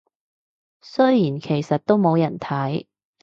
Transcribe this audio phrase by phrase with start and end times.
[0.81, 2.87] 雖然其實都冇人睇